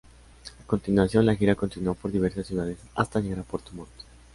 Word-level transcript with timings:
A 0.59 0.65
continuación, 0.65 1.27
la 1.27 1.35
gira 1.35 1.53
continuó 1.53 1.93
por 1.93 2.11
diversas 2.11 2.47
ciudades 2.47 2.79
hasta 2.95 3.19
llegar 3.19 3.37
a 3.41 3.43
Puerto 3.43 3.71
Montt. 3.73 3.91